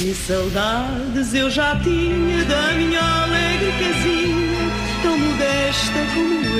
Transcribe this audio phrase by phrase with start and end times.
[0.00, 4.70] Que saudades eu já tinha da minha alegre casinha,
[5.02, 6.58] tão modesta como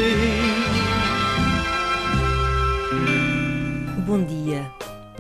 [3.97, 4.03] eu.
[4.03, 4.71] Bom dia.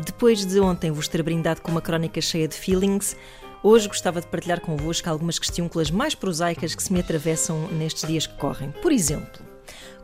[0.05, 3.17] Depois de ontem vos ter brindado com uma crónica cheia de feelings,
[3.63, 8.27] hoje gostava de partilhar convosco algumas questões mais prosaicas que se me atravessam nestes dias
[8.27, 8.71] que correm.
[8.83, 9.41] Por exemplo,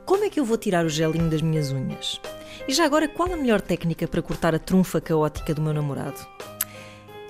[0.06, 2.18] como é que eu vou tirar o gelinho das minhas unhas?
[2.66, 6.26] E já agora, qual a melhor técnica para cortar a trunfa caótica do meu namorado?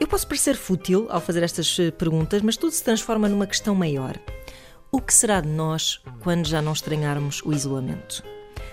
[0.06, 3.74] Eu posso parecer fútil ao fazer estas eh, perguntas, mas tudo se transforma numa questão
[3.74, 4.16] maior.
[4.92, 8.22] O que será de nós quando já não estranharmos o isolamento?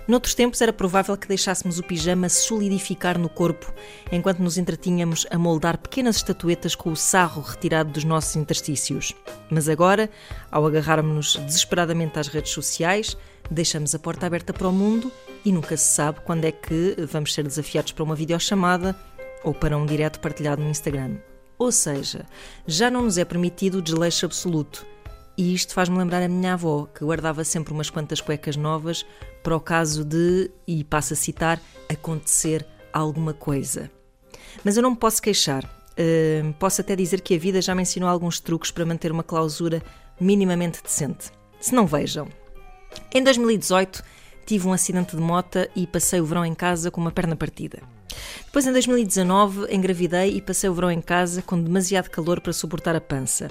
[0.07, 3.73] Noutros tempos era provável que deixássemos o pijama solidificar no corpo
[4.11, 9.15] enquanto nos entretínhamos a moldar pequenas estatuetas com o sarro retirado dos nossos interstícios.
[9.49, 10.11] Mas agora,
[10.51, 13.17] ao agarrarmos-nos desesperadamente às redes sociais,
[13.49, 15.11] deixamos a porta aberta para o mundo
[15.43, 18.95] e nunca se sabe quando é que vamos ser desafiados para uma videochamada
[19.43, 21.17] ou para um direto partilhado no Instagram.
[21.57, 22.25] Ou seja,
[22.65, 24.85] já não nos é permitido o desleixo absoluto.
[25.37, 29.05] E isto faz-me lembrar a minha avó, que guardava sempre umas quantas cuecas novas
[29.41, 33.89] para o caso de, e passo a citar, acontecer alguma coisa.
[34.63, 35.63] Mas eu não me posso queixar.
[35.93, 39.23] Uh, posso até dizer que a vida já me ensinou alguns truques para manter uma
[39.23, 39.81] clausura
[40.19, 41.31] minimamente decente.
[41.59, 42.27] Se não vejam.
[43.13, 44.03] Em 2018
[44.45, 47.81] tive um acidente de mota e passei o verão em casa com uma perna partida.
[48.53, 52.95] Depois, em 2019, engravidei e passei o verão em casa com demasiado calor para suportar
[52.95, 53.49] a pança.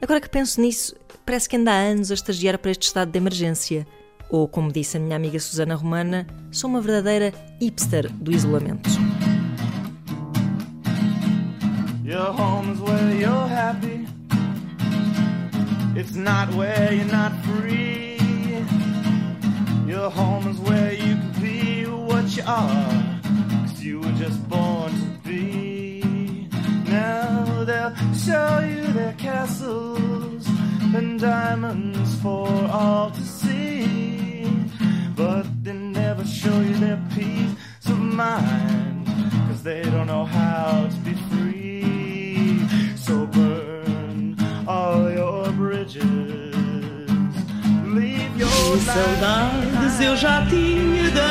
[0.00, 3.18] Agora que penso nisso, parece que ainda há anos a estagiar para este estado de
[3.18, 3.84] emergência.
[4.30, 8.88] Ou, como disse a minha amiga Susana Romana, sou uma verdadeira hipster do isolamento.
[12.04, 12.32] Your
[12.80, 14.06] where you're happy.
[15.98, 18.18] It's not where you're not free.
[19.84, 20.12] Your
[20.60, 22.95] where you can be what you are.
[24.18, 26.48] Just born to be.
[26.88, 30.46] Now they'll show you their castles
[30.94, 34.46] and diamonds for all to see.
[35.14, 39.06] But they never show you their peace of mind,
[39.48, 42.96] cause they don't know how to be free.
[42.96, 46.54] So burn all your bridges.
[47.84, 51.25] Leave your saudades eu já tinha da